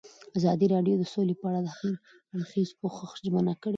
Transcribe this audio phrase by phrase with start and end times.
[0.37, 1.93] ازادي راډیو د سوله په اړه د هر
[2.33, 3.69] اړخیز پوښښ ژمنه کړې.